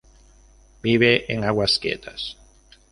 [0.81, 2.35] Vive en aguas quietas.